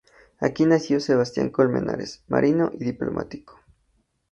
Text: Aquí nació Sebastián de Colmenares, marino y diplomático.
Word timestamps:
Aquí 0.39 0.65
nació 0.65 0.99
Sebastián 0.99 1.45
de 1.45 1.51
Colmenares, 1.51 2.23
marino 2.27 2.71
y 2.73 2.83
diplomático. 2.85 3.61